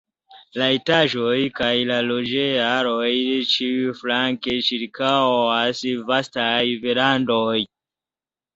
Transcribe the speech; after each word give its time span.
La 0.59 0.67
etaĝojn 0.77 1.43
kaj 1.59 1.67
la 1.89 1.97
loĝej-alojn 2.05 3.45
ĉiuflanke 3.53 4.57
ĉirkaŭas 4.71 5.85
vastaj 6.11 6.59
verandoj. 6.89 7.63